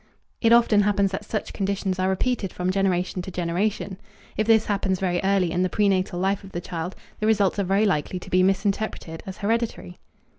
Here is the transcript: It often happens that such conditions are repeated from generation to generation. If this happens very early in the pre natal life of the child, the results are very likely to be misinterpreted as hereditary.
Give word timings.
It 0.41 0.51
often 0.51 0.81
happens 0.81 1.11
that 1.11 1.25
such 1.25 1.53
conditions 1.53 1.99
are 1.99 2.09
repeated 2.09 2.51
from 2.51 2.71
generation 2.71 3.21
to 3.21 3.29
generation. 3.29 3.99
If 4.35 4.47
this 4.47 4.65
happens 4.65 4.99
very 4.99 5.21
early 5.23 5.51
in 5.51 5.61
the 5.61 5.69
pre 5.69 5.87
natal 5.87 6.19
life 6.19 6.43
of 6.43 6.53
the 6.53 6.59
child, 6.59 6.95
the 7.19 7.27
results 7.27 7.59
are 7.59 7.63
very 7.63 7.85
likely 7.85 8.17
to 8.17 8.29
be 8.31 8.41
misinterpreted 8.41 9.21
as 9.27 9.37
hereditary. 9.37 9.99